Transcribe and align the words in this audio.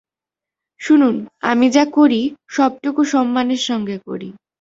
শুনুন, 0.81 1.15
আমি 1.41 1.67
যা 1.69 1.83
করি 1.97 2.21
সবটুকু 2.49 3.01
সম্মানের 3.03 3.61
সঙ্গে 3.69 3.97
করি। 4.07 4.29